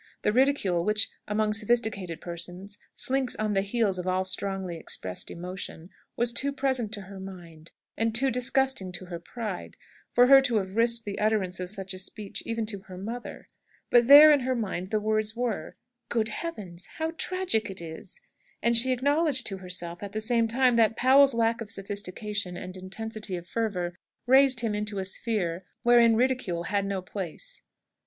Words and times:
The 0.23 0.33
ridicule 0.33 0.83
which, 0.83 1.11
among 1.27 1.53
sophisticated 1.53 2.21
persons, 2.21 2.79
slinks 2.95 3.35
on 3.35 3.53
the 3.53 3.61
heels 3.61 3.99
of 3.99 4.07
all 4.07 4.23
strongly 4.23 4.75
expressed 4.77 5.29
emotion, 5.29 5.91
was 6.15 6.33
too 6.33 6.51
present 6.51 6.91
to 6.93 7.01
her 7.01 7.19
mind, 7.19 7.69
and 7.95 8.15
too 8.15 8.31
disgusting 8.31 8.91
to 8.93 9.05
her 9.05 9.19
pride, 9.19 9.77
for 10.11 10.25
her 10.25 10.41
to 10.41 10.55
have 10.55 10.75
risked 10.75 11.05
the 11.05 11.19
utterance 11.19 11.59
of 11.59 11.69
such 11.69 11.93
a 11.93 11.99
speech 11.99 12.41
even 12.47 12.65
to 12.65 12.79
her 12.79 12.97
mother. 12.97 13.45
But 13.91 14.07
there 14.07 14.31
in 14.31 14.39
her 14.39 14.55
mind 14.55 14.89
the 14.89 14.99
words 14.99 15.35
were, 15.35 15.75
"Good 16.09 16.29
Heaven; 16.29 16.77
how 16.97 17.11
tragic 17.11 17.69
it 17.69 17.79
is!" 17.79 18.19
And 18.63 18.75
she 18.75 18.91
acknowledged 18.91 19.45
to 19.45 19.57
herself, 19.57 20.01
at 20.01 20.13
the 20.13 20.19
same 20.19 20.47
time, 20.47 20.77
that 20.77 20.97
Powell's 20.97 21.35
lack 21.35 21.61
of 21.61 21.69
sophistication 21.69 22.57
and 22.57 22.75
intensity 22.75 23.35
of 23.35 23.45
fervour 23.45 23.93
raised 24.25 24.61
him 24.61 24.73
into 24.73 24.97
a 24.97 25.05
sphere 25.05 25.61
wherein 25.83 26.15
ridicule 26.15 26.63
had 26.63 26.87
no 26.87 27.03
place. 27.03 27.61